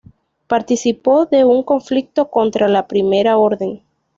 Participó 0.47 1.27
de 1.27 1.41
su 1.43 1.63
conflicto 1.63 2.31
contra 2.31 2.67
la 2.67 2.87
Primera 2.87 3.37
Orden. 3.37 3.83